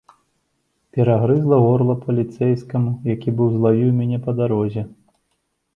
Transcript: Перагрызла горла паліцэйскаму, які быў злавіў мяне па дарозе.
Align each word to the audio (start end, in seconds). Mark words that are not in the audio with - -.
Перагрызла 0.95 1.59
горла 1.65 1.95
паліцэйскаму, 2.07 2.91
які 3.13 3.29
быў 3.39 3.47
злавіў 3.59 3.89
мяне 4.01 4.17
па 4.27 4.31
дарозе. 4.41 4.83